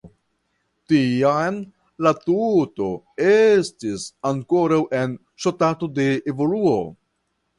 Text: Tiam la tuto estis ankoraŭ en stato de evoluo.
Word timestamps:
Tiam 0.93 1.59
la 2.05 2.13
tuto 2.29 2.87
estis 3.33 4.07
ankoraŭ 4.31 4.81
en 5.01 5.15
stato 5.45 5.93
de 5.99 6.09
evoluo. 6.33 6.75